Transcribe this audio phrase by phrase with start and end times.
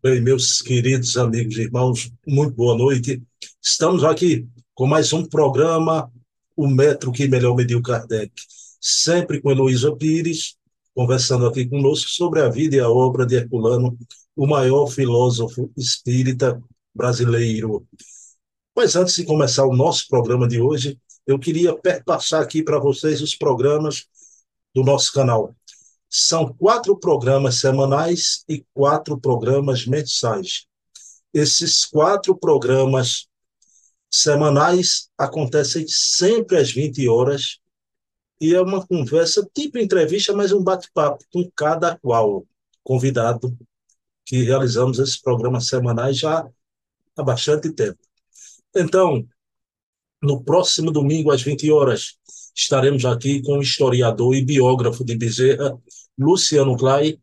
[0.00, 3.20] Bem, meus queridos amigos e irmãos, muito boa noite.
[3.60, 6.08] Estamos aqui com mais um programa,
[6.56, 8.32] O Metro que Melhor Mediu Kardec,
[8.80, 10.54] sempre com Heloísa Pires,
[10.94, 13.98] conversando aqui conosco sobre a vida e a obra de Herculano,
[14.36, 16.62] o maior filósofo espírita
[16.94, 17.84] brasileiro.
[18.76, 20.96] Mas antes de começar o nosso programa de hoje,
[21.26, 21.76] eu queria
[22.06, 24.06] passar aqui para vocês os programas
[24.72, 25.56] do nosso canal.
[26.08, 30.66] São quatro programas semanais e quatro programas mensais.
[31.32, 33.26] Esses quatro programas
[34.10, 37.58] semanais acontecem sempre às 20 horas
[38.40, 42.46] e é uma conversa tipo entrevista, mas um bate-papo com cada qual
[42.82, 43.56] convidado
[44.24, 46.48] que realizamos esses programas semanais já
[47.16, 47.98] há bastante tempo.
[48.74, 49.26] Então,
[50.22, 52.16] no próximo domingo às 20 horas,
[52.54, 55.78] estaremos aqui com o historiador e biógrafo de Bezerra,
[56.18, 57.20] Luciano Clay,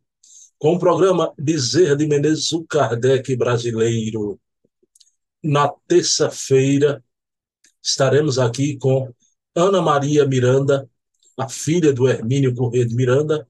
[0.57, 4.39] com o programa Bezerra de Menezes, o Kardec brasileiro.
[5.43, 7.03] Na terça-feira,
[7.83, 9.13] estaremos aqui com
[9.53, 10.89] Ana Maria Miranda,
[11.37, 13.47] a filha do Hermínio Corrêa de Miranda,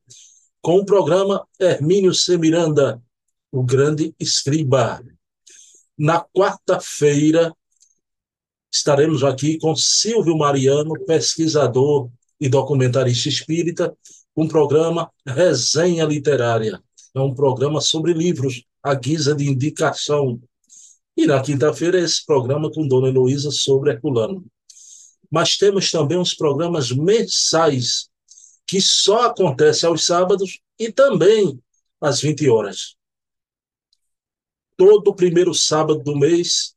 [0.61, 2.37] com o programa Hermínio C.
[2.37, 3.01] Miranda,
[3.51, 5.01] o grande escriba.
[5.97, 7.55] Na quarta-feira,
[8.73, 13.95] estaremos aqui com Silvio Mariano, pesquisador e documentarista espírita,
[14.35, 16.81] um programa Resenha Literária.
[17.13, 20.41] É um programa sobre livros, à guisa de indicação.
[21.15, 24.45] E na quinta-feira, esse programa com Dona Heloísa sobre Herculano.
[25.31, 28.09] Mas temos também uns programas mensais,
[28.67, 31.57] que só acontecem aos sábados e também
[32.01, 32.95] às 20 horas.
[34.75, 36.75] Todo primeiro sábado do mês,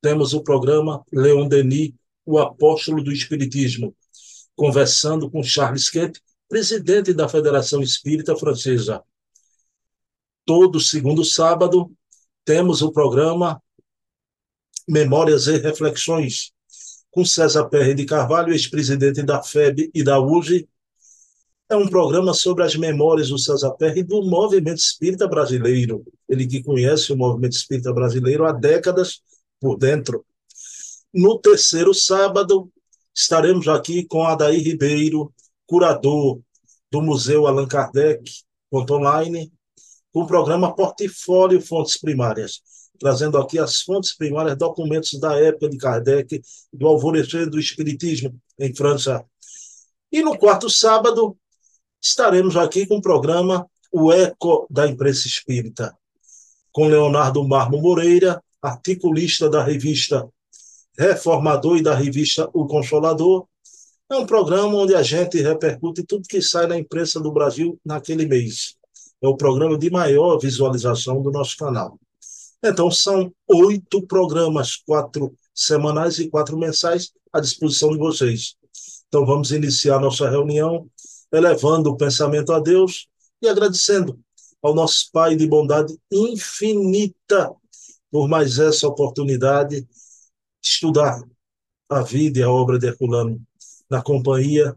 [0.00, 1.92] temos o programa Leon Denis,
[2.24, 3.94] o apóstolo do Espiritismo,
[4.56, 6.16] conversando com Charles Kemp
[6.54, 9.02] presidente da Federação Espírita Francesa.
[10.46, 11.90] Todo segundo sábado
[12.44, 13.60] temos o programa
[14.86, 16.52] Memórias e Reflexões,
[17.10, 20.68] com César Perry de Carvalho, ex-presidente da FEB e da UGE.
[21.68, 26.04] É um programa sobre as memórias do César Perry do movimento espírita brasileiro.
[26.28, 29.22] Ele que conhece o movimento espírita brasileiro há décadas
[29.58, 30.24] por dentro.
[31.12, 32.70] No terceiro sábado,
[33.12, 35.34] estaremos aqui com Adair Ribeiro,
[35.66, 36.43] curador
[36.94, 38.22] do Museu Allan Kardec,
[38.72, 39.52] online,
[40.12, 42.62] com o programa Portfólio Fontes Primárias,
[43.00, 46.40] trazendo aqui as fontes primárias, documentos da época de Kardec,
[46.72, 49.24] do alvorecer do Espiritismo em França.
[50.12, 51.36] E no quarto sábado,
[52.00, 55.92] estaremos aqui com o programa O Eco da Imprensa Espírita,
[56.70, 60.28] com Leonardo Marmo Moreira, articulista da revista
[60.96, 63.48] Reformador e da revista O Consolador,
[64.10, 68.26] é um programa onde a gente repercute tudo que sai na imprensa do Brasil naquele
[68.26, 68.76] mês.
[69.22, 71.98] É o programa de maior visualização do nosso canal.
[72.62, 78.56] Então, são oito programas, quatro semanais e quatro mensais à disposição de vocês.
[79.08, 80.86] Então, vamos iniciar nossa reunião
[81.32, 83.08] elevando o pensamento a Deus
[83.40, 84.18] e agradecendo
[84.62, 87.52] ao nosso Pai de bondade infinita
[88.10, 89.88] por mais essa oportunidade de
[90.62, 91.20] estudar
[91.90, 93.40] a vida e a obra de Herculano
[93.94, 94.74] na companhia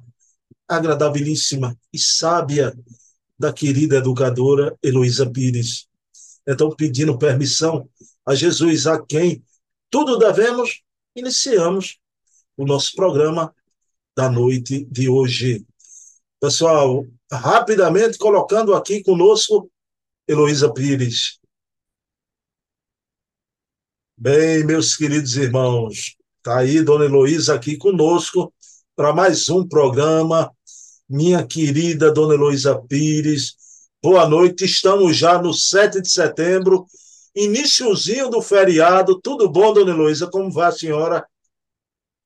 [0.67, 2.78] agradabilíssima e sábia
[3.39, 5.88] da querida educadora Heloísa Pires.
[6.47, 7.89] Então, pedindo permissão
[8.23, 9.44] a Jesus, a quem
[9.89, 10.83] tudo devemos,
[11.16, 11.97] iniciamos
[12.55, 13.55] o nosso programa
[14.16, 15.66] da noite de hoje.
[16.39, 19.67] Pessoal, rapidamente colocando aqui conosco
[20.28, 21.39] Heloísa Pires.
[24.16, 28.53] Bem, meus queridos irmãos, está aí Dona Heloísa aqui conosco
[28.97, 30.52] para mais um programa.
[31.08, 33.56] Minha querida Dona Heloísa Pires,
[34.02, 34.66] boa noite.
[34.66, 36.88] Estamos já no 7 de setembro,
[37.35, 39.22] iníciozinho do feriado.
[39.22, 40.28] Tudo bom, Dona Heloísa?
[40.28, 41.28] Como vai a senhora?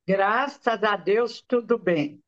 [0.08, 2.22] Graças a Deus, tudo bem.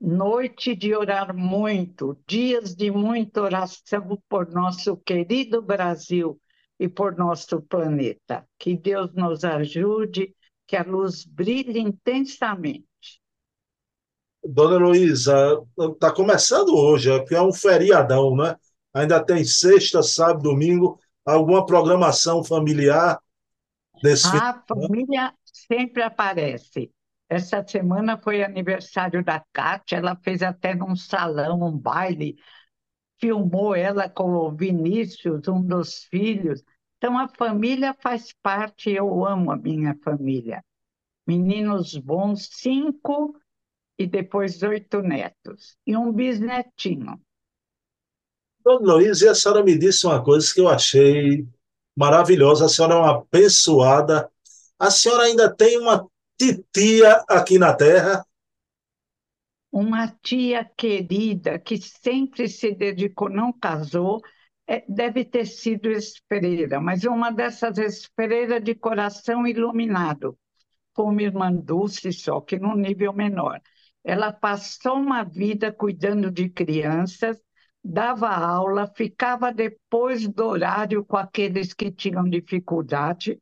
[0.00, 6.40] Noite de orar muito, dias de muita oração por nosso querido Brasil
[6.78, 8.44] e por nosso planeta.
[8.58, 10.34] Que Deus nos ajude,
[10.66, 12.84] que a luz brilhe intensamente.
[14.48, 18.56] Dona Luísa, está começando hoje, é porque é um feriadão, né?
[18.94, 23.20] Ainda tem sexta, sábado, domingo, alguma programação familiar
[24.02, 25.32] nesse A família
[25.68, 26.90] sempre aparece.
[27.28, 32.36] Essa semana foi aniversário da Kátia, ela fez até num salão um baile,
[33.18, 36.62] filmou ela com o Vinícius, um dos filhos.
[36.98, 40.64] Então a família faz parte, eu amo a minha família.
[41.26, 43.34] Meninos bons, cinco
[43.98, 47.20] e depois oito netos e um bisnetinho.
[48.64, 51.46] Dona Luiz, e a senhora me disse uma coisa que eu achei
[51.96, 52.66] maravilhosa.
[52.66, 54.30] A senhora é uma abençoada.
[54.78, 56.06] A senhora ainda tem uma
[56.38, 58.26] titia aqui na Terra?
[59.70, 64.20] Uma tia querida que sempre se dedicou, não casou,
[64.66, 70.36] é, deve ter sido Espereira, mas uma dessas Espereira de coração iluminado,
[70.92, 73.60] como irmã Dulce, só que num nível menor.
[74.06, 77.42] Ela passou uma vida cuidando de crianças,
[77.82, 83.36] dava aula, ficava depois do horário com aqueles que tinham dificuldade,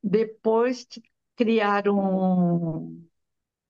[0.00, 0.86] depois
[1.34, 2.96] criaram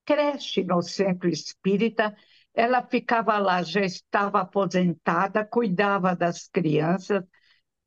[0.05, 2.15] creche no centro espírita.
[2.53, 7.23] Ela ficava lá, já estava aposentada, cuidava das crianças,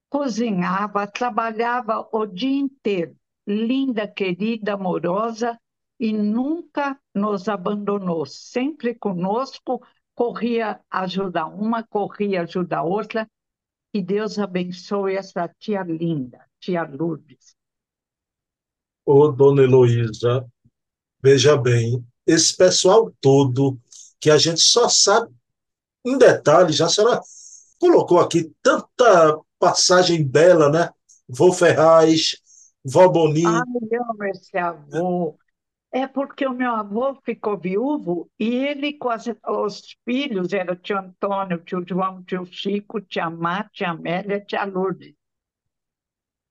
[0.09, 3.17] cozinhava, trabalhava o dia inteiro.
[3.47, 5.57] Linda, querida, amorosa
[5.99, 9.83] e nunca nos abandonou, sempre conosco,
[10.15, 13.29] corria ajudar uma, corria ajudar outra.
[13.93, 17.57] E Deus abençoe essa tia linda, tia Lourdes.
[19.05, 20.47] Ô, dona Heloísa,
[21.23, 23.79] veja bem, esse pessoal todo
[24.21, 25.33] que a gente só sabe
[26.05, 27.21] em detalhes, já a senhora
[27.79, 30.91] colocou aqui tanta passagem bela, né?
[31.29, 32.37] Vô Ferraz,
[32.85, 33.45] Vó Boni.
[33.47, 35.39] Ai, eu amo esse avô.
[35.91, 40.77] É porque o meu avô ficou viúvo e ele com as, os filhos, era o
[40.77, 45.15] tio Antônio, tio João, tio Chico, tia Má, tia Amélia, tia Lourdes.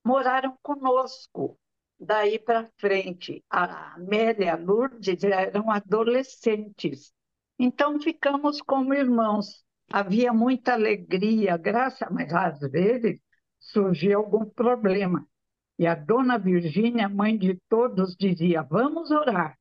[0.04, 1.56] Moraram conosco
[1.98, 3.44] daí para frente.
[3.50, 7.12] A Amélia e a Lourdes eram adolescentes.
[7.58, 9.64] Então ficamos como irmãos.
[9.92, 13.20] Havia muita alegria, graça, mas às vezes
[13.58, 15.26] surgia algum problema.
[15.78, 19.58] E a dona Virgínia, mãe de todos, dizia: Vamos orar.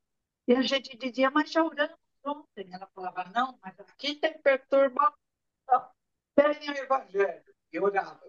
[0.48, 2.70] E a gente dizia: Mas já oramos ontem.
[2.72, 5.14] Ela falava: Não, mas aqui tem perturbação.
[6.36, 7.54] Tem o Evangelho.
[7.72, 8.22] E orava.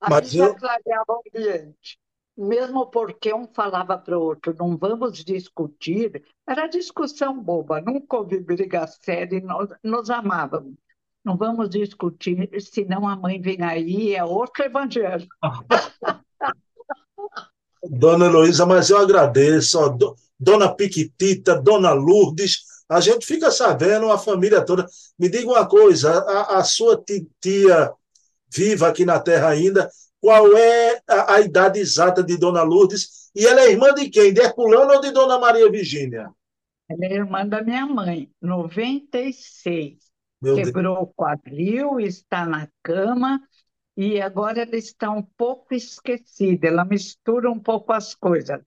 [0.00, 1.98] Aqui já clareava o ambiente
[2.36, 8.40] mesmo porque um falava para o outro, não vamos discutir, era discussão boba, nunca houve
[8.40, 10.74] briga séria, nós nos amávamos.
[11.24, 15.26] Não vamos discutir, senão a mãe vem aí, é outro evangelho.
[17.90, 24.18] Dona Heloísa, mas eu agradeço, ó, Dona Piquitita, Dona Lourdes, a gente fica sabendo, a
[24.18, 24.86] família toda.
[25.18, 27.02] Me diga uma coisa, a, a sua
[27.40, 27.92] tia
[28.52, 29.90] viva aqui na Terra ainda,
[30.20, 34.32] qual é a, a, idade exata de Dona Lourdes e ela é irmã de quem?
[34.32, 36.30] De Herculano ou de Dona Maria Virgínia?
[36.88, 39.98] Ela é irmã da minha mãe, 96.
[40.40, 41.08] Meu Quebrou Deus.
[41.08, 43.40] o quadril, está na cama
[43.96, 46.68] e agora ela está um pouco esquecida.
[46.68, 48.60] Ela mistura um pouco as coisas,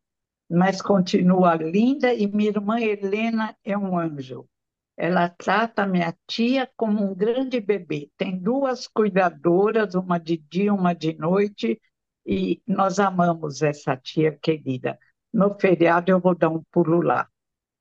[0.49, 4.47] mas continua linda e minha irmã Helena é um anjo.
[4.95, 8.09] Ela trata minha tia como um grande bebê.
[8.17, 11.79] Tem duas cuidadoras, uma de dia, uma de noite,
[12.25, 14.97] e nós amamos essa tia querida.
[15.31, 17.29] No feriado eu vou dar um pulo lá,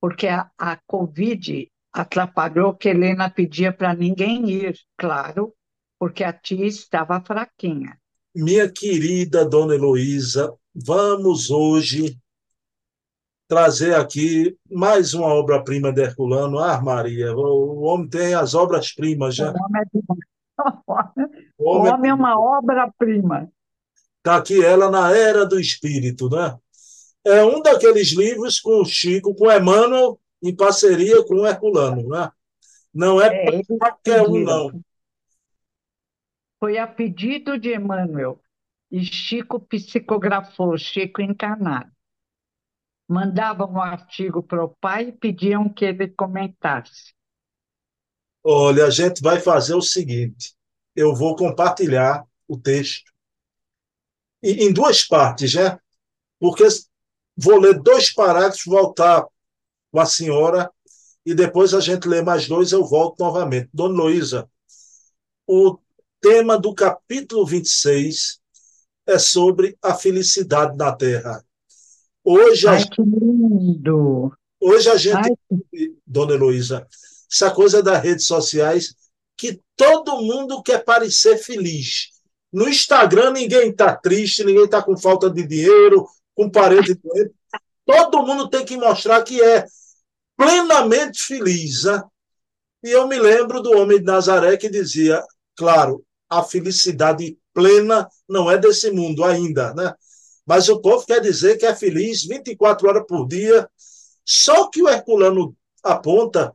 [0.00, 5.54] porque a, a Covid atrapalhou que Helena pedia para ninguém ir, claro,
[5.98, 7.98] porque a tia estava fraquinha.
[8.34, 12.18] Minha querida dona Heloísa, vamos hoje
[13.48, 16.58] trazer aqui mais uma obra-prima de Herculano.
[16.58, 19.52] Ah, Maria, o homem tem as obras-primas já.
[19.52, 20.02] O homem é,
[21.58, 23.50] o homem, o homem é uma obra-prima.
[24.18, 26.56] Está aqui ela na Era do Espírito, né?
[27.24, 32.30] É um daqueles livros com o Chico, com Emmanuel, em parceria com o Herculano, né?
[32.92, 34.80] Não é, é qualquer um, não.
[36.58, 38.40] Foi a pedido de Emmanuel.
[38.90, 41.90] E Chico psicografou, Chico encarnado
[43.08, 47.14] mandavam um artigo para o pai e pediam que ele comentasse.
[48.42, 50.54] Olha, a gente vai fazer o seguinte:
[50.94, 53.12] eu vou compartilhar o texto
[54.42, 55.78] em duas partes, né?
[56.38, 56.64] Porque
[57.36, 59.24] vou ler dois parágrafos, voltar
[59.90, 60.70] com a senhora
[61.24, 63.68] e depois a gente lê mais dois, eu volto novamente.
[63.72, 64.48] Dona Luísa,
[65.46, 65.78] o
[66.28, 68.40] tema do capítulo 26
[69.06, 71.40] é sobre a felicidade na Terra.
[72.24, 74.32] Hoje Ai, a, que lindo!
[74.60, 75.94] Hoje a gente, Ai.
[76.04, 76.84] dona Heloísa,
[77.30, 78.92] essa coisa das redes sociais,
[79.36, 82.08] que todo mundo quer parecer feliz.
[82.52, 87.32] No Instagram ninguém está triste, ninguém está com falta de dinheiro, com parente doente.
[87.84, 89.64] Todo mundo tem que mostrar que é
[90.36, 91.84] plenamente feliz.
[91.84, 92.02] Né?
[92.82, 95.22] E eu me lembro do homem de Nazaré que dizia,
[95.54, 99.94] claro, a felicidade plena não é desse mundo ainda, né?
[100.46, 103.68] Mas o povo quer dizer que é feliz 24 horas por dia.
[104.24, 106.54] Só que o Herculano aponta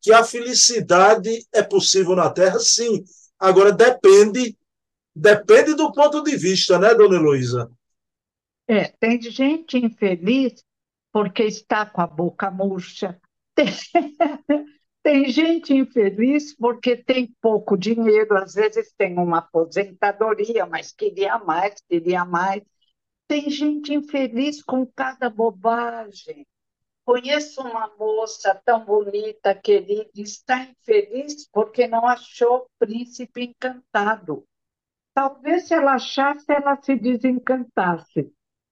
[0.00, 3.04] que a felicidade é possível na Terra, sim.
[3.38, 4.56] Agora depende
[5.20, 7.68] Depende do ponto de vista, né, dona Heloísa?
[8.68, 10.64] É, tem gente infeliz
[11.12, 13.20] porque está com a boca murcha.
[13.56, 13.66] Tem,
[15.02, 21.80] tem gente infeliz porque tem pouco dinheiro, às vezes tem uma aposentadoria, mas queria mais,
[21.88, 22.62] queria mais.
[23.26, 26.46] Tem gente infeliz com cada bobagem.
[27.04, 34.44] Conheço uma moça tão bonita, querida, está infeliz porque não achou príncipe encantado.
[35.14, 38.30] Talvez se ela achasse, ela se desencantasse.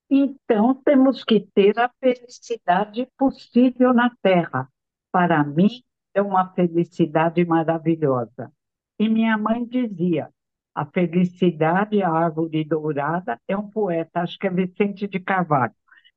[0.09, 4.69] Então, temos que ter a felicidade possível na Terra.
[5.11, 5.83] Para mim,
[6.17, 8.51] é uma felicidade maravilhosa.
[8.99, 10.31] E minha mãe dizia:
[10.75, 15.75] a felicidade, a árvore dourada, é um poeta, acho que é Vicente de Carvalho.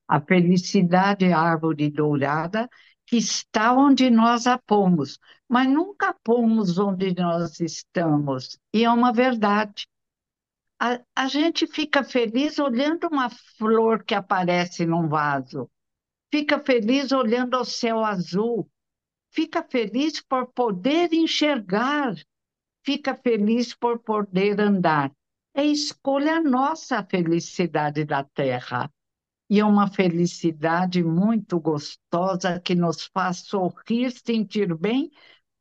[0.07, 2.69] A felicidade a árvore dourada
[3.05, 8.57] que está onde nós a pomos, mas nunca pomos onde nós estamos.
[8.73, 9.87] E é uma verdade.
[10.79, 15.69] A, a gente fica feliz olhando uma flor que aparece num vaso,
[16.31, 18.69] fica feliz olhando o céu azul,
[19.31, 22.15] fica feliz por poder enxergar,
[22.83, 25.11] fica feliz por poder andar.
[25.53, 28.91] É escolha nossa a felicidade da terra
[29.49, 35.11] e é uma felicidade muito gostosa que nos faz sorrir, sentir bem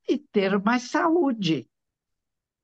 [0.06, 1.66] e ter mais saúde.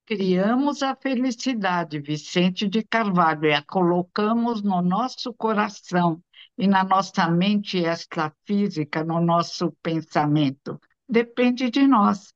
[0.07, 6.23] Criamos a felicidade, Vicente de Carvalho, e a colocamos no nosso coração
[6.59, 10.79] e na nossa mente extrafísica, no nosso pensamento.
[11.15, 12.35] Depende de nós.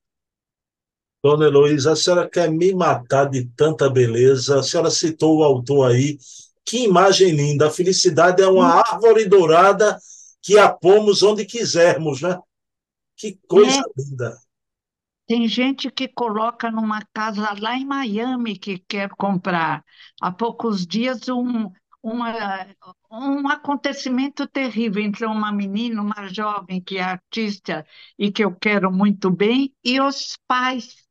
[1.20, 4.60] Dona Heloísa, a senhora quer me matar de tanta beleza?
[4.60, 6.16] A senhora citou o autor aí,
[6.64, 7.66] que imagem linda!
[7.66, 8.78] A felicidade é uma hum.
[8.78, 9.98] árvore dourada
[10.40, 12.38] que a pomos onde quisermos, né?
[13.16, 14.00] Que coisa é.
[14.00, 14.38] linda!
[15.26, 19.84] Tem gente que coloca numa casa lá em Miami que quer comprar.
[20.22, 21.68] Há poucos dias, um,
[22.00, 22.32] uma,
[23.10, 27.86] um acontecimento terrível entre uma menina, uma jovem que é artista
[28.18, 31.06] e que eu quero muito bem, e os pais.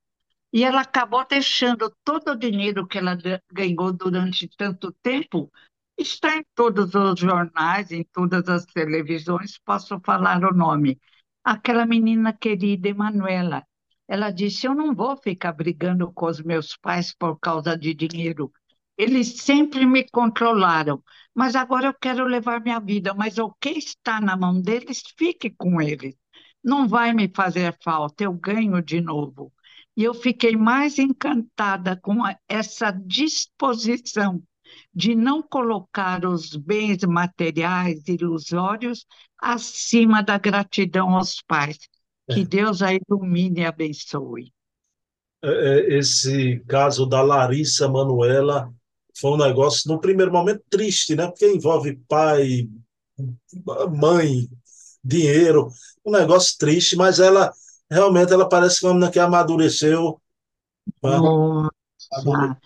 [0.54, 3.18] E ela acabou deixando todo o dinheiro que ela
[3.52, 5.52] ganhou durante tanto tempo,
[5.98, 11.00] está em todos os jornais, em todas as televisões, posso falar o nome.
[11.44, 13.66] Aquela menina querida, Emanuela,
[14.08, 18.52] ela disse: Eu não vou ficar brigando com os meus pais por causa de dinheiro.
[18.98, 23.14] Eles sempre me controlaram, mas agora eu quero levar minha vida.
[23.14, 26.16] Mas o que está na mão deles, fique com eles.
[26.64, 29.54] Não vai me fazer falta, eu ganho de novo.
[29.96, 34.42] E eu fiquei mais encantada com essa disposição
[34.94, 39.06] de não colocar os bens materiais ilusórios
[39.40, 41.78] acima da gratidão aos pais.
[42.30, 42.46] Que é.
[42.46, 44.52] Deus a ilumine e abençoe.
[45.44, 48.74] É, é, esse caso da Larissa Manuela
[49.20, 51.28] foi um negócio, no primeiro momento, triste, né?
[51.28, 52.68] Porque envolve pai,
[53.96, 54.48] mãe,
[55.04, 55.70] dinheiro,
[56.06, 57.52] um negócio triste, mas ela
[57.90, 60.22] realmente ela parece uma menina que amadureceu.
[61.02, 62.58] Nossa.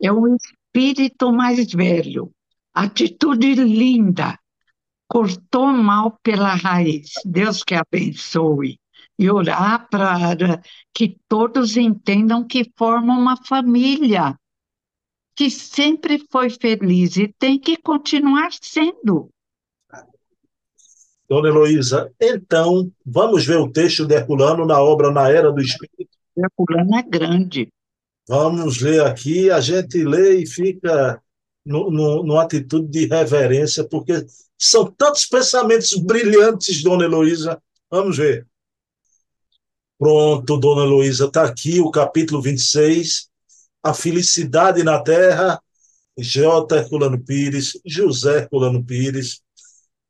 [0.00, 2.30] É um espírito mais velho,
[2.74, 4.38] atitude linda,
[5.08, 7.10] cortou mal pela raiz.
[7.24, 8.78] Deus que abençoe.
[9.20, 10.62] E orar para
[10.94, 14.38] que todos entendam que formam uma família,
[15.38, 19.30] que sempre foi feliz e tem que continuar sendo.
[21.28, 26.10] Dona Heloísa, então, vamos ver o texto de Herculano na obra Na Era do Espírito?
[26.36, 27.68] Herculano é grande.
[28.26, 31.22] Vamos ler aqui, a gente lê e fica
[31.64, 34.26] no, no, numa atitude de reverência, porque
[34.58, 37.62] são tantos pensamentos brilhantes, Dona Heloísa.
[37.88, 38.44] Vamos ver.
[39.96, 43.27] Pronto, Dona Heloísa, está aqui o capítulo 26,
[43.88, 45.58] A Felicidade na Terra,
[46.18, 46.76] J.
[46.76, 49.40] Herculano Pires, José Herculano Pires,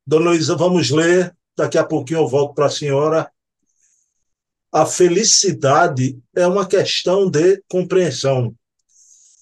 [0.04, 1.32] Dona Luísa, vamos ler.
[1.56, 3.30] Daqui a pouquinho eu volto para a senhora.
[4.73, 8.52] A felicidade é uma questão de compreensão.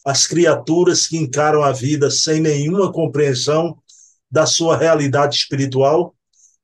[0.04, 3.82] As criaturas que encaram a vida sem nenhuma compreensão
[4.30, 6.14] da sua realidade espiritual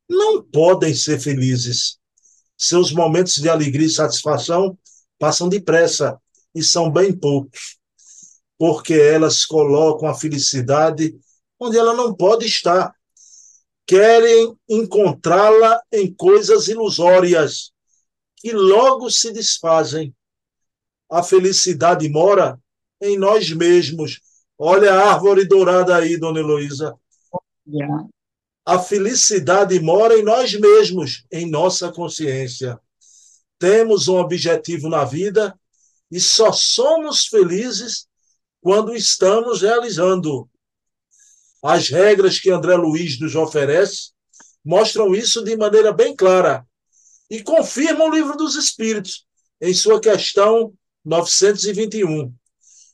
[0.06, 1.96] não podem ser felizes.
[2.54, 4.76] Seus momentos de alegria e satisfação
[5.18, 6.20] passam depressa
[6.54, 7.78] e são bem poucos,
[8.58, 11.18] porque elas colocam a felicidade
[11.58, 12.94] onde ela não pode estar
[13.86, 17.72] querem encontrá-la em coisas ilusórias
[18.36, 20.14] que logo se desfazem.
[21.10, 22.58] A felicidade mora
[23.00, 24.20] em nós mesmos.
[24.58, 26.96] Olha a árvore dourada aí, dona Heloísa.
[28.64, 32.80] A felicidade mora em nós mesmos, em nossa consciência.
[33.58, 35.58] Temos um objetivo na vida
[36.12, 38.06] e só somos felizes
[38.60, 40.46] quando estamos realizando.
[41.62, 44.10] As regras que André Luiz nos oferece
[44.62, 46.66] mostram isso de maneira bem clara
[47.30, 49.26] e confirmam o Livro dos Espíritos
[49.58, 52.30] em sua questão 921.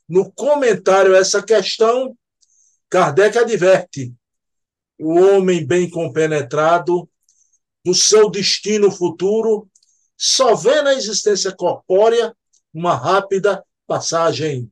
[0.09, 2.17] No comentário a essa questão,
[2.89, 4.15] Kardec adverte:
[4.97, 7.11] o homem bem compenetrado
[7.85, 9.69] do seu destino futuro
[10.17, 12.33] só vê na existência corpórea
[12.79, 14.71] uma rápida passagem.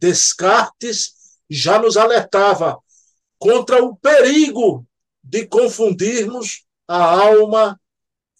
[0.00, 1.14] Descartes
[1.48, 2.78] já nos alertava
[3.38, 4.84] contra o perigo
[5.22, 7.80] de confundirmos a alma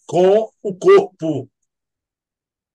[0.05, 1.49] com o corpo.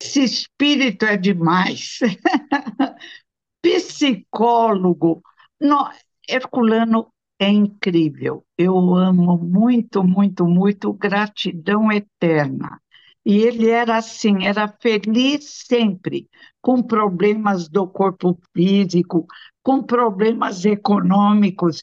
[0.01, 1.99] Esse espírito é demais.
[3.63, 5.23] Psicólogo.
[5.61, 5.91] No,
[6.29, 8.45] Herculano é incrível.
[8.57, 10.93] Eu amo muito, muito, muito.
[10.95, 12.81] Gratidão eterna.
[13.27, 16.31] E ele era assim, era feliz sempre,
[16.63, 19.27] com problemas do corpo físico,
[19.65, 21.83] com problemas econômicos.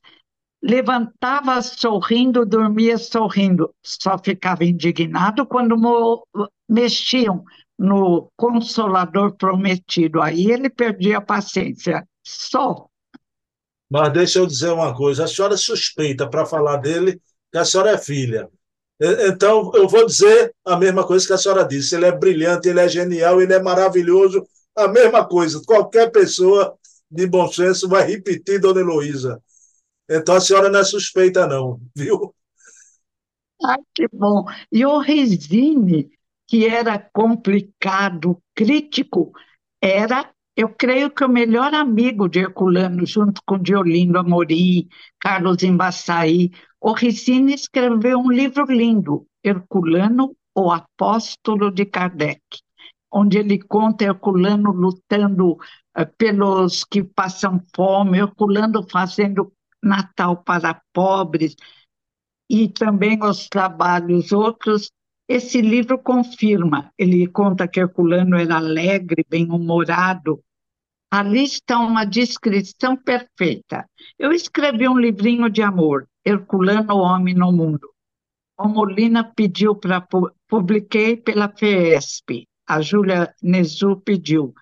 [0.64, 3.76] Levantava sorrindo, dormia sorrindo.
[3.84, 5.76] Só ficava indignado quando
[6.70, 7.44] mexiam
[7.78, 10.22] no consolador prometido.
[10.22, 12.08] Aí ele perdia a paciência.
[12.26, 12.88] Só.
[13.90, 17.22] Mas deixa eu dizer uma coisa: a senhora suspeita para falar dele
[17.52, 18.50] que a senhora é filha.
[19.00, 21.96] Então, eu vou dizer a mesma coisa que a senhora disse.
[21.96, 24.46] Ele é brilhante, ele é genial, ele é maravilhoso.
[24.76, 25.62] A mesma coisa.
[25.66, 26.78] Qualquer pessoa
[27.10, 29.42] de bom senso vai repetir, dona Heloísa.
[30.10, 32.34] Então, a senhora não é suspeita, não, viu?
[33.64, 34.46] Ai, que bom.
[34.72, 36.10] E o Resine,
[36.48, 39.32] que era complicado, crítico,
[39.82, 44.88] era, eu creio que o melhor amigo de Herculano, junto com Diolindo Amorim,
[45.20, 46.52] Carlos Embaçaí.
[46.86, 52.42] O Resine escreveu um livro lindo, Herculano, o Apóstolo de Kardec,
[53.10, 61.56] onde ele conta Herculano lutando uh, pelos que passam fome, Herculano fazendo Natal para pobres,
[62.50, 64.92] e também os trabalhos outros
[65.26, 70.44] esse livro confirma, ele conta que Herculano era alegre, bem-humorado.
[71.16, 73.88] Ali está uma descrição perfeita.
[74.18, 77.88] Eu escrevi um livrinho de amor, Herculano, Homem no Mundo.
[78.58, 80.02] O Molina pediu para...
[80.48, 84.56] Publiquei pela FESP, a Júlia Nezu pediu.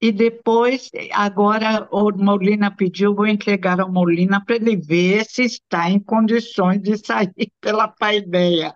[0.00, 5.90] E depois, agora, o Molina pediu, vou entregar ao Molina para ele ver se está
[5.90, 8.72] em condições de sair pela paideia.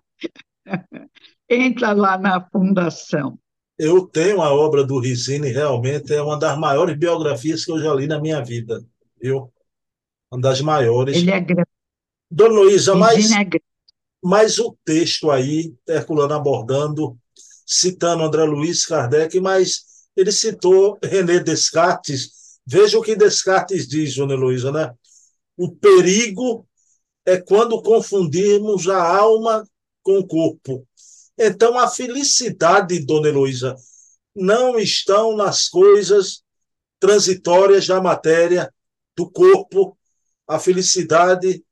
[1.48, 3.38] Entra lá na fundação.
[3.84, 7.92] Eu tenho a obra do Risini, realmente é uma das maiores biografias que eu já
[7.92, 8.80] li na minha vida,
[9.20, 9.52] viu?
[10.30, 11.16] Uma das maiores.
[11.16, 11.68] Ele é grande.
[12.30, 13.44] Dona Luísa, mas, é
[14.22, 17.18] mas o texto aí, Herculano abordando,
[17.66, 19.82] citando André Luiz Kardec, mas
[20.16, 22.60] ele citou René Descartes.
[22.64, 24.94] Veja o que Descartes diz, Dona Luísa, né?
[25.56, 26.64] O perigo
[27.26, 29.66] é quando confundirmos a alma
[30.04, 30.86] com o corpo.
[31.38, 33.74] Então, a felicidade, dona Heloísa,
[34.34, 36.42] não estão nas coisas
[37.00, 38.72] transitórias da matéria,
[39.16, 39.96] do corpo.
[40.46, 41.64] A felicidade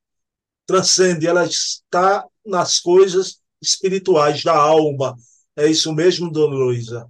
[0.67, 5.17] transcende, ela está nas coisas espirituais, da alma.
[5.57, 7.09] É isso mesmo, dona Heloísa?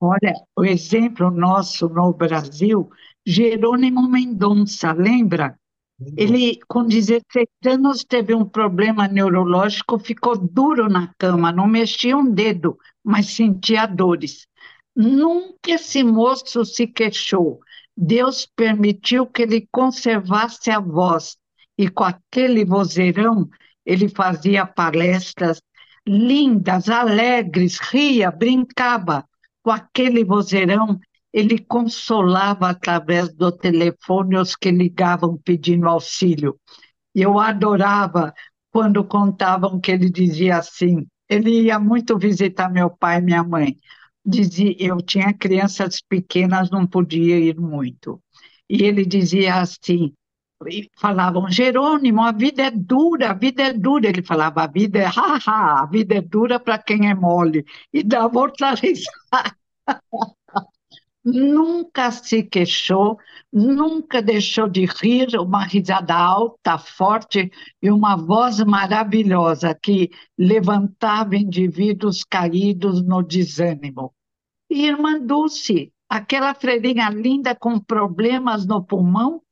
[0.00, 2.88] Olha, o exemplo nosso no Brasil,
[3.26, 5.57] Jerônimo Mendonça, lembra?
[6.16, 12.30] Ele, com 16 anos, teve um problema neurológico, ficou duro na cama, não mexia um
[12.30, 14.46] dedo, mas sentia dores.
[14.94, 17.60] Nunca esse moço se queixou.
[17.96, 21.36] Deus permitiu que ele conservasse a voz,
[21.76, 23.48] e com aquele vozeirão,
[23.84, 25.60] ele fazia palestras
[26.06, 29.24] lindas, alegres, ria, brincava.
[29.62, 30.98] Com aquele vozeirão,
[31.32, 36.58] ele consolava através do telefone os que ligavam pedindo auxílio.
[37.14, 38.32] E eu adorava
[38.70, 41.06] quando contavam que ele dizia assim.
[41.28, 43.76] Ele ia muito visitar meu pai e minha mãe.
[44.24, 48.20] Dizia, eu tinha crianças pequenas, não podia ir muito.
[48.68, 50.12] E ele dizia assim,
[50.98, 54.08] falavam, Jerônimo, a vida é dura, a vida é dura.
[54.08, 57.64] Ele falava, a vida é, haha, a vida é dura para quem é mole.
[57.92, 59.58] E dava outra risada
[61.32, 63.18] nunca se queixou,
[63.52, 67.50] nunca deixou de rir, uma risada alta, forte
[67.82, 74.12] e uma voz maravilhosa que levantava indivíduos caídos no desânimo.
[74.70, 79.42] E irmã Dulce, aquela freirinha linda com problemas no pulmão,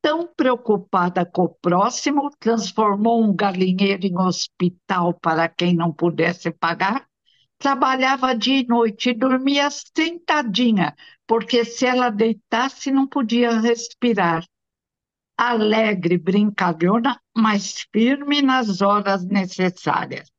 [0.00, 7.06] tão preocupada com o próximo, transformou um galinheiro em hospital para quem não pudesse pagar
[7.64, 10.94] trabalhava dia e noite e dormia sentadinha,
[11.26, 14.44] porque se ela deitasse não podia respirar.
[15.34, 20.30] Alegre, brincalhona, mas firme nas horas necessárias.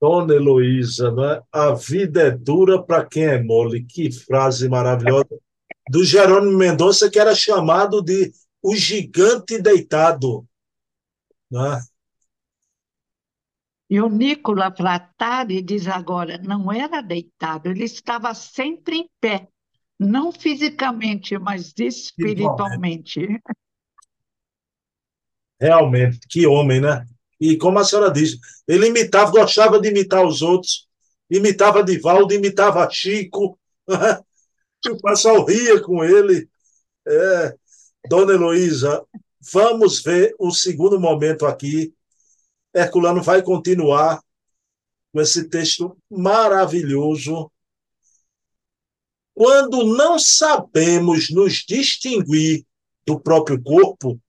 [0.00, 1.42] Dona Heloísa, né?
[1.52, 3.84] a vida é dura para quem é mole.
[3.84, 5.36] Que frase maravilhosa.
[5.90, 8.32] Do Jerônimo Mendonça, que era chamado de
[8.62, 10.46] o gigante deitado.
[11.50, 11.82] Né?
[13.90, 19.48] E o Nicola Frattari diz agora, não era deitado, ele estava sempre em pé,
[19.98, 23.42] não fisicamente, mas espiritualmente.
[25.60, 27.04] Realmente, que homem, né?
[27.40, 30.86] E como a senhora diz, ele imitava, gostava de imitar os outros,
[31.28, 36.48] imitava Divaldo, imitava Chico, o pessoal ria com ele.
[37.08, 37.54] É,
[38.08, 39.04] Dona Heloísa,
[39.52, 41.92] vamos ver o segundo momento aqui
[42.74, 44.22] Herculano vai continuar
[45.12, 47.50] com esse texto maravilhoso.
[49.34, 52.64] Quando não sabemos nos distinguir
[53.06, 54.20] do próprio corpo,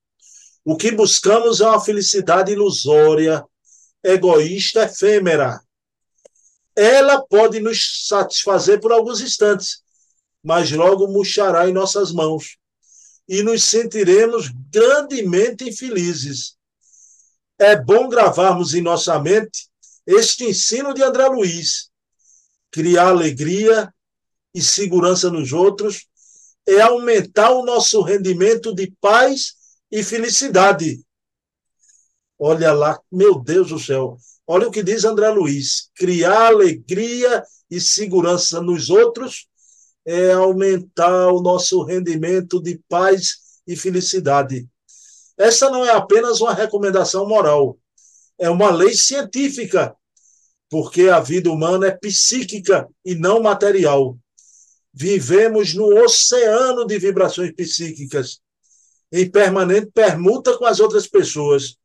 [0.64, 3.44] o que buscamos é uma felicidade ilusória,
[4.04, 5.60] egoísta, efêmera.
[6.76, 9.84] Ela pode nos satisfazer por alguns instantes,
[10.44, 12.58] mas logo murchará em nossas mãos
[13.28, 16.56] e nos sentiremos grandemente infelizes
[17.62, 19.69] é bom gravarmos em nossa mente
[20.08, 21.91] este ensino de André Luiz.
[22.71, 23.93] Criar alegria
[24.52, 26.08] e segurança nos outros
[26.67, 29.54] é aumentar o nosso rendimento de paz
[29.91, 31.06] e felicidade.
[32.39, 34.17] Olha lá, meu Deus do céu.
[34.47, 39.47] Olha o que diz André Luiz: criar alegria e segurança nos outros
[40.04, 44.67] é aumentar o nosso rendimento de paz e felicidade.
[45.38, 47.78] Essa não é apenas uma recomendação moral,
[48.38, 49.96] é uma lei científica,
[50.70, 54.17] porque a vida humana é psíquica e não material.
[54.94, 58.39] Vivemos no oceano de vibrações psíquicas,
[59.12, 61.76] em permanente permuta com as outras pessoas.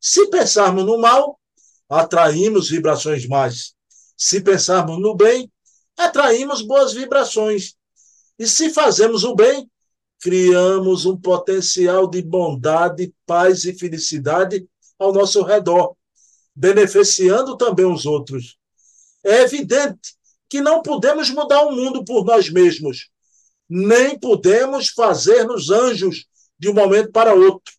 [0.00, 1.38] Se pensarmos no mal,
[1.88, 3.74] atraímos vibrações más.
[4.16, 5.50] Se pensarmos no bem,
[5.96, 7.74] atraímos boas vibrações.
[8.38, 9.70] E se fazemos o bem,
[10.20, 15.96] criamos um potencial de bondade, paz e felicidade ao nosso redor,
[16.54, 18.58] beneficiando também os outros.
[19.24, 20.14] É evidente
[20.48, 23.08] que não podemos mudar o mundo por nós mesmos,
[23.68, 26.26] nem podemos fazer-nos anjos
[26.58, 27.72] de um momento para outro.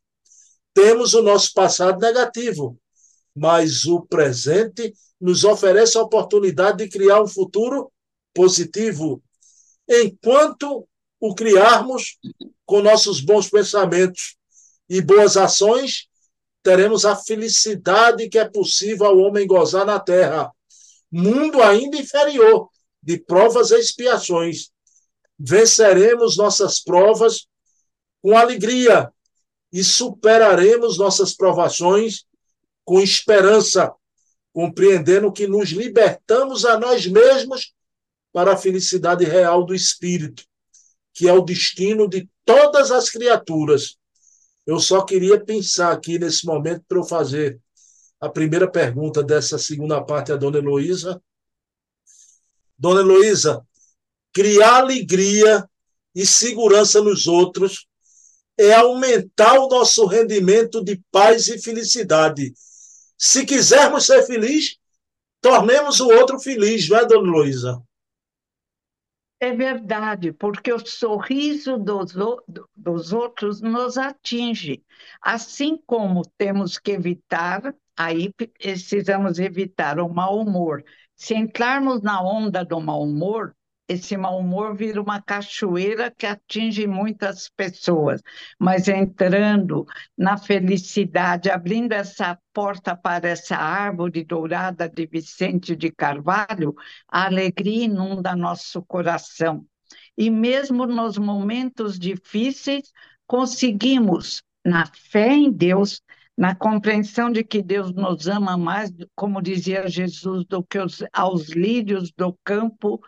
[0.74, 2.80] Temos o nosso passado negativo,
[3.36, 7.92] mas o presente nos oferece a oportunidade de criar um futuro
[8.34, 9.22] positivo.
[9.88, 10.88] Enquanto
[11.22, 12.18] o criarmos
[12.66, 14.36] com nossos bons pensamentos
[14.90, 16.08] e boas ações,
[16.64, 20.52] teremos a felicidade que é possível ao homem gozar na terra.
[21.12, 22.70] Mundo ainda inferior,
[23.04, 24.72] de provas e expiações.
[25.38, 27.46] Venceremos nossas provas
[28.20, 29.12] com alegria
[29.72, 32.26] e superaremos nossas provações
[32.84, 33.94] com esperança,
[34.52, 37.74] compreendendo que nos libertamos a nós mesmos
[38.34, 40.44] para a felicidade real do espírito
[41.14, 43.98] que é o destino de todas as criaturas.
[44.66, 47.60] Eu só queria pensar aqui nesse momento para eu fazer
[48.20, 51.22] a primeira pergunta dessa segunda parte à dona Heloísa.
[52.78, 53.66] Dona Heloísa,
[54.32, 55.68] criar alegria
[56.14, 57.88] e segurança nos outros
[58.58, 62.54] é aumentar o nosso rendimento de paz e felicidade.
[63.18, 64.78] Se quisermos ser felizes,
[65.42, 67.82] tornemos o outro feliz, não é, dona Heloísa?
[69.42, 72.14] É verdade, porque o sorriso dos,
[72.76, 74.84] dos outros nos atinge.
[75.22, 80.84] Assim como temos que evitar, aí precisamos evitar o mau humor.
[81.16, 83.56] Se entrarmos na onda do mau humor,
[83.92, 88.22] esse mau humor vira uma cachoeira que atinge muitas pessoas,
[88.58, 89.86] mas entrando
[90.18, 96.74] na felicidade, abrindo essa porta para essa árvore dourada de Vicente de Carvalho,
[97.08, 99.66] a alegria inunda nosso coração.
[100.18, 102.94] E mesmo nos momentos difíceis,
[103.28, 106.02] conseguimos, na fé em Deus,
[106.38, 111.50] na compreensão de que Deus nos ama mais, como dizia Jesus, do que os, aos
[111.50, 113.02] lírios do campo,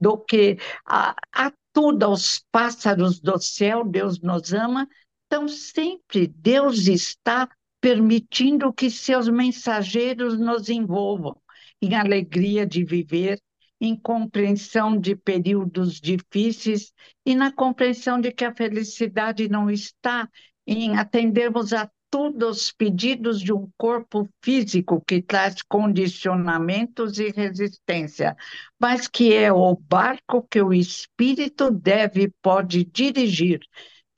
[0.00, 4.88] do que a, a tudo, aos pássaros do céu, Deus nos ama.
[5.26, 7.48] Então, sempre Deus está
[7.80, 11.36] permitindo que seus mensageiros nos envolvam
[11.80, 13.40] em alegria de viver,
[13.80, 16.92] em compreensão de períodos difíceis
[17.24, 20.28] e na compreensão de que a felicidade não está
[20.66, 28.36] em atendermos a tudo aos pedidos de um corpo físico que traz condicionamentos e resistência,
[28.78, 33.60] mas que é o barco que o espírito deve e pode dirigir,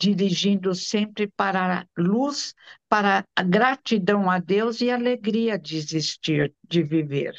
[0.00, 2.54] dirigindo sempre para a luz,
[2.88, 7.34] para a gratidão a Deus e a alegria de existir, de viver.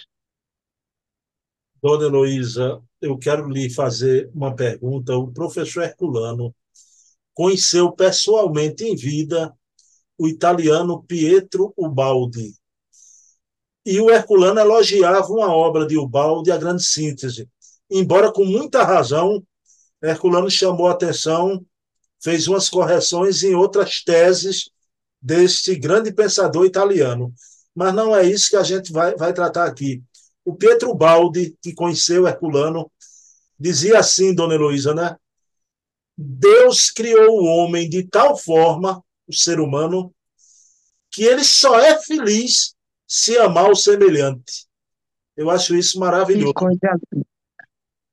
[1.81, 5.17] Dona Heloísa, eu quero lhe fazer uma pergunta.
[5.17, 6.55] O professor Herculano
[7.33, 9.53] conheceu pessoalmente em vida
[10.17, 12.53] o italiano Pietro Ubaldi.
[13.85, 17.49] E o Herculano elogiava uma obra de Ubaldi, A Grande Síntese.
[17.89, 19.43] Embora com muita razão,
[20.01, 21.65] Herculano chamou atenção,
[22.21, 24.69] fez umas correções em outras teses
[25.21, 27.33] deste grande pensador italiano.
[27.75, 30.01] Mas não é isso que a gente vai, vai tratar aqui.
[30.45, 32.91] O Pietro Baldi, que conheceu Herculano,
[33.59, 35.15] dizia assim, dona Heloísa, né?
[36.17, 40.13] Deus criou o homem de tal forma, o ser humano,
[41.11, 42.75] que ele só é feliz
[43.07, 44.65] se amar o semelhante.
[45.35, 46.53] Eu acho isso maravilhoso.
[46.53, 46.99] Que coisa,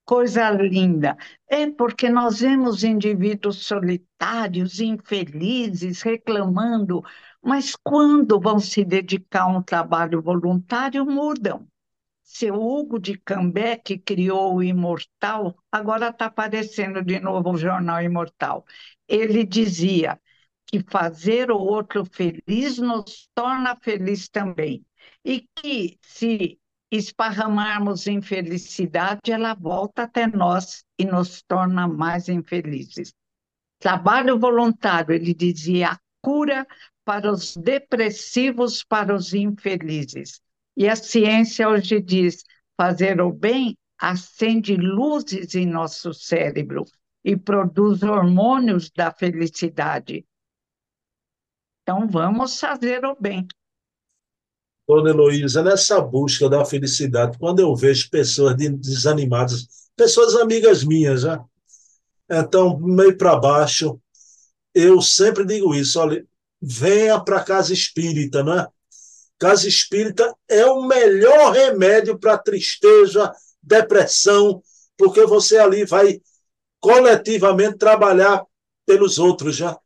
[0.05, 1.17] coisa linda.
[1.49, 7.03] É porque nós vemos indivíduos solitários, infelizes, reclamando,
[7.43, 11.67] mas quando vão se dedicar a um trabalho voluntário, mudam.
[12.23, 18.03] Seu Hugo de Cambé, que criou o Imortal, agora está aparecendo de novo o Jornal
[18.03, 18.65] Imortal.
[19.09, 20.21] Ele dizia
[20.71, 24.85] que fazer o outro feliz nos torna feliz também.
[25.25, 26.59] E que se
[26.91, 33.13] esparramarmos infelicidade, ela volta até nós e nos torna mais infelizes.
[33.79, 36.67] Trabalho voluntário, ele dizia, a cura
[37.05, 40.41] para os depressivos, para os infelizes.
[40.77, 42.45] E a ciência hoje diz:
[42.77, 46.85] fazer o bem acende luzes em nosso cérebro
[47.25, 50.25] e produz hormônios da felicidade.
[51.91, 53.49] Então, vamos fazer o bem.
[54.87, 61.45] Dona Heloísa, nessa busca da felicidade, quando eu vejo pessoas desanimadas, pessoas amigas minhas, já,
[62.31, 64.01] então, meio para baixo,
[64.73, 66.25] eu sempre digo isso, olha,
[66.63, 68.69] venha para casa espírita, né?
[69.37, 74.63] Casa espírita é o melhor remédio para tristeza, depressão,
[74.97, 76.21] porque você ali vai
[76.79, 78.45] coletivamente trabalhar
[78.87, 79.77] pelos outros já.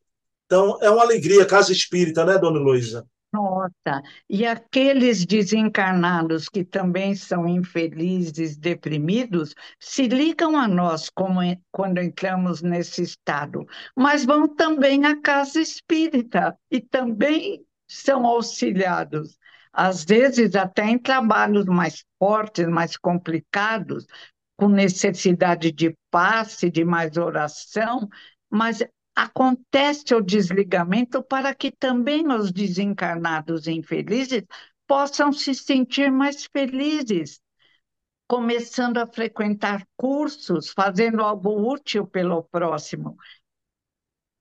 [0.46, 3.06] Então, é uma alegria, casa espírita, né, dona Luísa?
[3.32, 11.40] Nossa, e aqueles desencarnados que também são infelizes, deprimidos, se ligam a nós como,
[11.72, 19.36] quando entramos nesse estado, mas vão também à casa espírita e também são auxiliados
[19.74, 24.06] às vezes até em trabalhos mais fortes, mais complicados,
[24.56, 28.08] com necessidade de passe, de mais oração,
[28.48, 34.42] mas acontece o desligamento para que também os desencarnados infelizes
[34.86, 37.40] possam se sentir mais felizes,
[38.28, 43.16] começando a frequentar cursos, fazendo algo útil pelo próximo.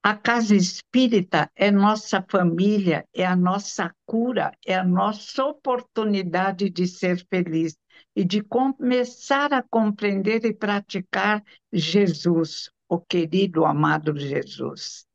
[0.01, 6.85] A casa espírita é nossa família, é a nossa cura, é a nossa oportunidade de
[6.87, 7.77] ser feliz
[8.13, 15.05] e de começar a compreender e praticar Jesus, o querido, amado Jesus.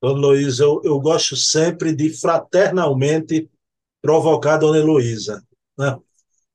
[0.00, 3.50] Dona Heloísa, eu, eu gosto sempre de fraternalmente
[4.00, 5.46] provocar Dona Heloísa.
[5.78, 5.98] Né?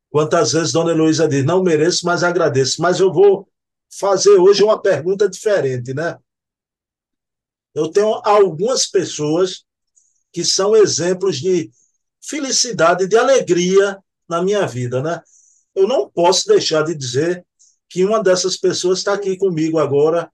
[0.10, 2.82] Quantas vezes Dona Heloísa diz, não mereço, mas agradeço.
[2.82, 3.48] Mas eu vou
[4.00, 6.18] fazer hoje uma pergunta diferente, né?
[7.74, 9.66] Eu tenho algumas pessoas
[10.32, 11.70] que são exemplos de
[12.22, 15.22] felicidade, de alegria na minha vida, né?
[15.76, 17.46] Eu não posso deixar de dizer
[17.96, 20.30] que uma dessas pessoas está aqui comigo agora,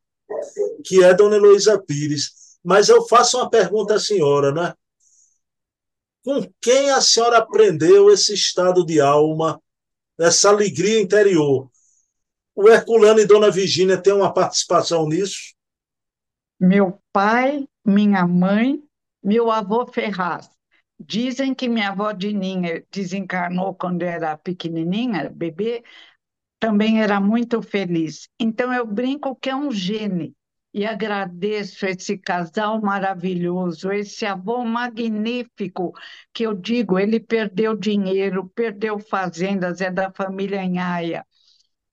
[0.83, 2.57] que é Dona Heloísa Pires.
[2.63, 4.73] Mas eu faço uma pergunta à senhora, né?
[6.23, 9.61] Com quem a senhora aprendeu esse estado de alma,
[10.19, 11.69] essa alegria interior?
[12.55, 15.53] O Herculano e Dona Virgínia têm uma participação nisso?
[16.59, 18.81] meu pai, minha mãe,
[19.23, 20.49] meu avô Ferraz.
[20.99, 25.83] Dizem que minha avó Dininha desencarnou quando era pequenininha, bebê,
[26.61, 28.29] também era muito feliz.
[28.39, 30.35] Então eu brinco que é um gene
[30.73, 35.91] e agradeço esse casal maravilhoso, esse avô magnífico,
[36.31, 41.25] que eu digo, ele perdeu dinheiro, perdeu fazendas, é da família Nhaia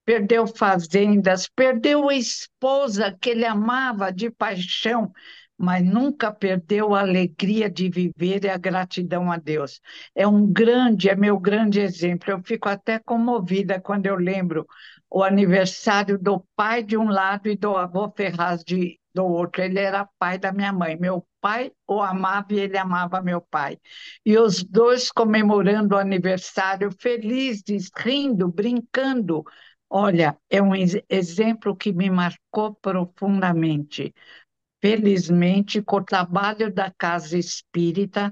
[0.05, 5.13] perdeu fazendas, perdeu a esposa que ele amava de paixão,
[5.59, 9.81] mas nunca perdeu a alegria de viver e a gratidão a Deus.
[10.15, 12.31] É um grande, é meu grande exemplo.
[12.31, 14.67] Eu fico até comovida quando eu lembro
[15.11, 19.63] o aniversário do pai de um lado e do avô Ferraz de, do outro.
[19.63, 20.97] Ele era pai da minha mãe.
[20.97, 23.79] Meu pai o amava e ele amava meu pai.
[24.25, 29.43] E os dois comemorando o aniversário, felizes, rindo, brincando.
[29.91, 30.73] Olha, é um
[31.09, 34.15] exemplo que me marcou profundamente.
[34.81, 38.31] Felizmente, com o trabalho da Casa Espírita,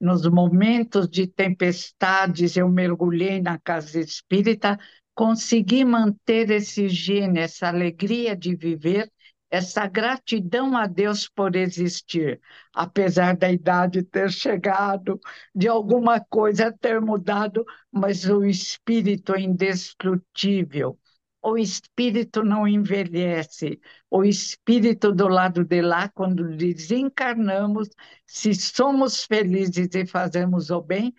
[0.00, 4.78] nos momentos de tempestades, eu mergulhei na Casa Espírita,
[5.14, 9.10] consegui manter esse gênio, essa alegria de viver
[9.50, 12.40] essa gratidão a Deus por existir,
[12.72, 15.18] apesar da idade ter chegado,
[15.54, 20.98] de alguma coisa ter mudado, mas o espírito é indestrutível.
[21.42, 23.80] O espírito não envelhece.
[24.10, 27.88] O espírito do lado de lá, quando desencarnamos,
[28.26, 31.14] se somos felizes e fazemos o bem,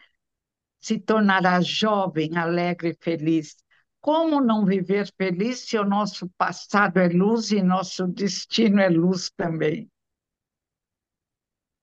[0.82, 3.56] se tornará jovem, alegre e feliz
[4.02, 9.30] como não viver feliz se o nosso passado é luz e nosso destino é luz
[9.36, 9.90] também?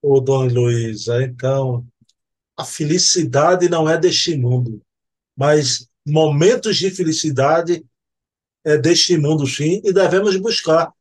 [0.01, 1.85] Ô, Dona Luísa, então,
[2.57, 4.81] a felicidade não é deste mundo,
[5.35, 7.85] mas momentos de felicidade
[8.67, 10.91] é deste mundo, sim, e devemos buscar.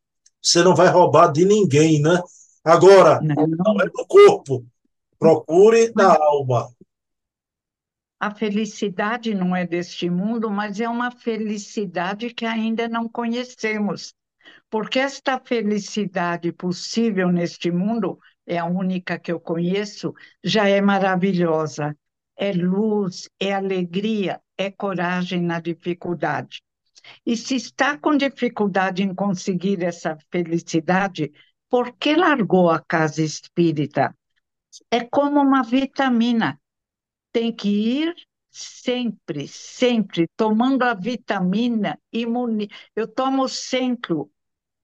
[0.40, 2.20] Você não vai roubar de ninguém, né?
[2.64, 4.64] Agora, não, não é do corpo,
[5.18, 6.68] procure na alma
[8.18, 14.14] a felicidade não é deste mundo, mas é uma felicidade que ainda não conhecemos.
[14.70, 21.96] Porque esta felicidade possível neste mundo, é a única que eu conheço, já é maravilhosa.
[22.38, 26.62] É luz, é alegria, é coragem na dificuldade.
[27.24, 31.32] E se está com dificuldade em conseguir essa felicidade,
[31.68, 34.16] por que largou a casa espírita?
[34.90, 36.60] É como uma vitamina
[37.32, 38.14] tem que ir
[38.50, 42.70] sempre, sempre, tomando a vitamina imune.
[42.94, 44.14] Eu tomo sempre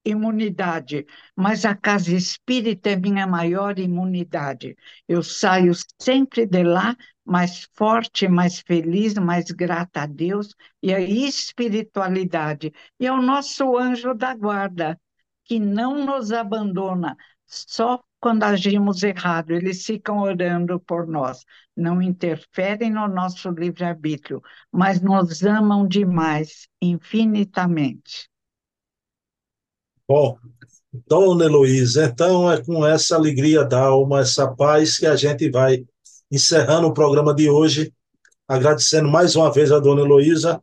[0.05, 1.05] imunidade,
[1.35, 4.75] mas a casa espírita é minha maior imunidade.
[5.07, 10.99] Eu saio sempre de lá mais forte, mais feliz, mais grata a Deus e a
[10.99, 12.73] espiritualidade.
[12.99, 14.99] E é o nosso anjo da guarda,
[15.45, 21.43] que não nos abandona, só quando agimos errado, eles ficam orando por nós.
[21.75, 28.29] Não interferem no nosso livre-arbítrio, mas nos amam demais, infinitamente.
[30.07, 30.37] Bom,
[31.05, 35.85] Dona Heloísa, então é com essa alegria da alma, essa paz que a gente vai
[36.33, 37.93] encerrando o programa de hoje,
[38.47, 40.59] agradecendo mais uma vez a Dona Heloísa.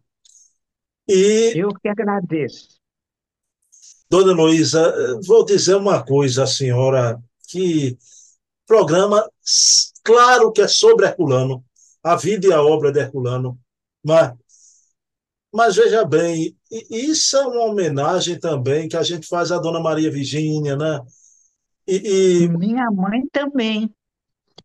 [1.08, 1.52] E...
[1.54, 2.80] Eu que agradeço.
[4.10, 7.96] Dona Heloísa, vou dizer uma coisa à senhora que
[8.66, 9.24] programa,
[10.02, 11.64] claro que é sobre Herculano,
[12.02, 13.56] a vida e a obra de Herculano,
[14.04, 14.32] mas,
[15.54, 16.56] mas veja bem,
[16.90, 21.00] isso é uma homenagem também que a gente faz à Dona Maria Virgínia, né?
[21.86, 22.48] E, e...
[22.48, 23.94] Minha mãe também.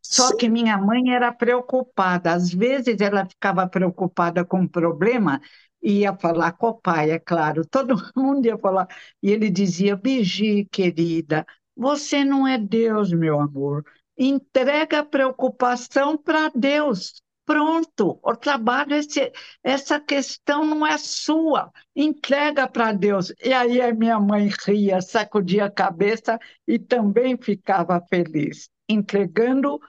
[0.01, 2.33] Só que minha mãe era preocupada.
[2.33, 5.41] Às vezes ela ficava preocupada com um problema
[5.81, 7.65] e ia falar com o pai, é claro.
[7.69, 8.87] Todo mundo ia falar.
[9.21, 13.83] E ele dizia: Bigi, querida, você não é Deus, meu amor.
[14.17, 17.13] Entrega a preocupação para Deus.
[17.45, 19.31] Pronto, o trabalho, esse,
[19.63, 21.71] essa questão não é sua.
[21.95, 23.31] Entrega para Deus.
[23.43, 29.79] E aí a minha mãe ria, sacudia a cabeça e também ficava feliz, entregando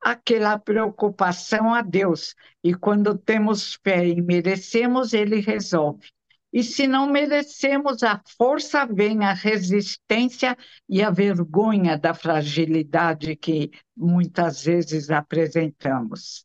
[0.00, 2.34] aquela preocupação a Deus.
[2.62, 6.08] E quando temos fé e merecemos, Ele resolve.
[6.52, 13.70] E se não merecemos, a força vem, a resistência e a vergonha da fragilidade que
[13.96, 16.44] muitas vezes apresentamos.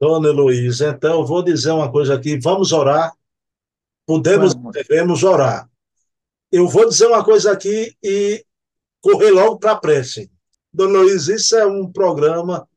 [0.00, 3.12] Dona Heloísa, então vou dizer uma coisa aqui, vamos orar,
[4.06, 4.72] podemos, vamos.
[4.72, 5.68] devemos orar.
[6.50, 8.44] Eu vou dizer uma coisa aqui e
[9.02, 10.30] correr logo para a prece.
[10.74, 12.68] Dona Heloísa, isso é um programa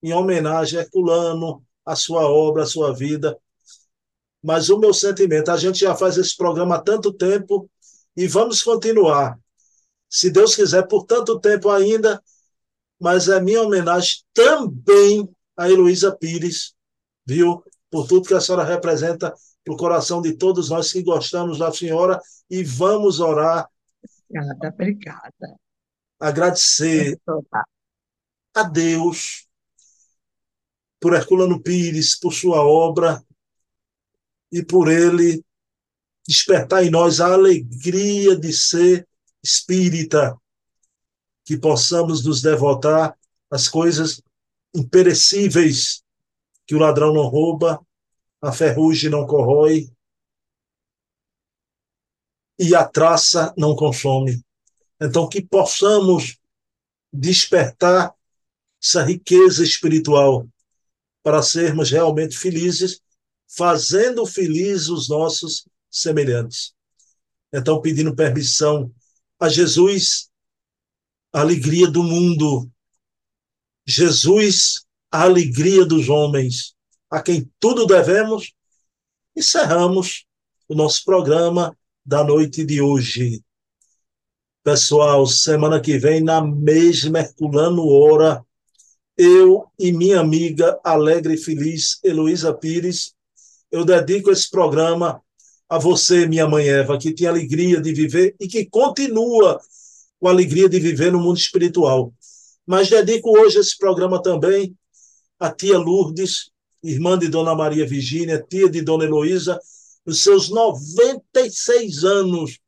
[0.00, 3.36] em homenagem a Herculano, a sua obra, a sua vida,
[4.40, 7.68] mas o meu sentimento, a gente já faz esse programa há tanto tempo
[8.16, 9.36] e vamos continuar.
[10.08, 12.22] Se Deus quiser, por tanto tempo ainda,
[13.00, 16.72] mas é minha homenagem também a Heloísa Pires,
[17.26, 17.64] viu?
[17.90, 19.34] Por tudo que a senhora representa
[19.64, 23.68] para o coração de todos nós que gostamos da senhora e vamos orar.
[24.28, 25.60] Obrigada, obrigada.
[26.20, 27.18] Agradecer
[28.54, 29.48] a Deus
[31.00, 33.24] por Herculano Pires, por sua obra,
[34.52, 35.42] e por ele
[36.26, 39.08] despertar em nós a alegria de ser
[39.42, 40.36] espírita,
[41.44, 43.18] que possamos nos devotar
[43.50, 44.22] às coisas
[44.74, 46.04] imperecíveis
[46.66, 47.84] que o ladrão não rouba,
[48.42, 49.90] a ferrugem não corrói
[52.58, 54.44] e a traça não consome.
[55.00, 56.38] Então, que possamos
[57.12, 58.14] despertar
[58.82, 60.48] essa riqueza espiritual
[61.22, 63.00] para sermos realmente felizes,
[63.48, 66.74] fazendo felizes os nossos semelhantes.
[67.52, 68.92] Então, pedindo permissão
[69.38, 70.30] a Jesus,
[71.32, 72.70] a alegria do mundo,
[73.86, 76.74] Jesus, a alegria dos homens,
[77.10, 78.52] a quem tudo devemos,
[79.36, 80.24] encerramos
[80.68, 83.42] o nosso programa da noite de hoje.
[84.62, 88.44] Pessoal, semana que vem, na mesma Herculano Hora,
[89.16, 93.14] eu e minha amiga alegre e feliz Heloísa Pires,
[93.72, 95.22] eu dedico esse programa
[95.66, 99.58] a você, minha mãe Eva, que tem alegria de viver e que continua
[100.18, 102.12] com a alegria de viver no mundo espiritual.
[102.66, 104.76] Mas dedico hoje esse programa também
[105.38, 106.50] à tia Lourdes,
[106.82, 109.58] irmã de Dona Maria Virgínia, tia de Dona Heloísa,
[110.04, 112.58] nos seus 96 anos.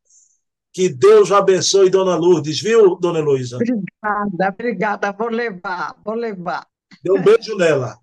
[0.73, 3.57] Que Deus abençoe Dona Lourdes, viu, Dona Heloísa?
[3.57, 5.13] Obrigada, obrigada.
[5.13, 6.67] Vou levar, vou levar.
[7.03, 7.99] Dê um beijo nela.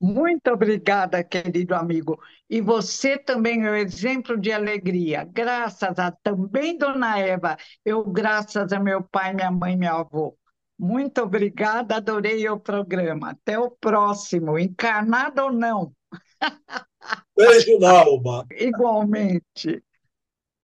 [0.00, 2.18] Muito obrigada, querido amigo.
[2.48, 5.28] E você também é um exemplo de alegria.
[5.30, 10.36] Graças a também Dona Eva, eu graças a meu pai, minha mãe, meu avô.
[10.78, 13.30] Muito obrigada, adorei o programa.
[13.30, 15.92] Até o próximo, encarnado ou não.
[17.36, 18.46] Beijo na alma.
[18.52, 19.82] Igualmente.